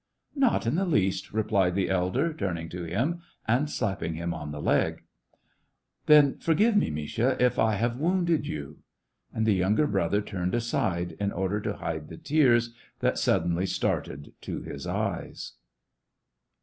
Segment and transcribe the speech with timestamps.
[0.35, 4.59] "Not in the least," replied the elder, turning to him, and slapping him on the
[4.59, 4.95] leg.
[4.95, 8.79] 1^6 SEVASTOPOL IN AUGUST." Then forgive me, Misha, if I have wounded you."
[9.31, 14.33] And the younger brother turned aside, in order to hide the tears that suddenly started
[14.41, 15.51] to his eyies.